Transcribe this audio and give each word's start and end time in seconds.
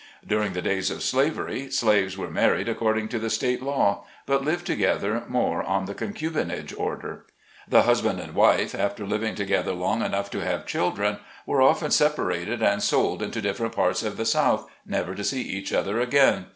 During 0.25 0.53
the 0.53 0.63
days 0.63 0.89
of 0.89 1.03
slavery 1.03 1.69
slaves 1.69 2.17
were 2.17 2.31
married 2.31 2.67
according 2.67 3.07
to 3.09 3.19
the 3.19 3.29
state 3.29 3.61
law, 3.61 4.03
but 4.25 4.43
lived 4.43 4.65
together 4.65 5.23
more 5.27 5.61
on 5.61 5.85
the 5.85 5.93
concubinage 5.93 6.73
order. 6.75 7.27
The 7.67 7.83
husband 7.83 8.19
and 8.19 8.33
wife, 8.33 8.73
after 8.73 9.05
living 9.05 9.35
together 9.35 9.73
90 9.75 9.77
SLAVE 9.77 9.77
CABIN 9.77 9.95
TO 9.95 10.01
PULPIT. 10.01 10.01
long 10.01 10.13
enough 10.13 10.31
to 10.31 10.43
have 10.43 10.65
children, 10.65 11.19
were 11.45 11.61
often 11.61 11.91
separated 11.91 12.63
and 12.63 12.81
sold 12.81 13.21
into 13.21 13.41
different 13.41 13.75
parts 13.75 14.01
of 14.01 14.17
the 14.17 14.25
South, 14.25 14.67
never 14.87 15.13
to 15.13 15.23
see 15.23 15.43
each 15.43 15.71
other 15.71 15.99
again. 15.99 16.47